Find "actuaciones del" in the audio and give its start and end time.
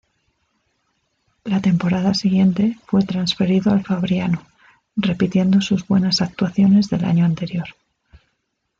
6.23-7.05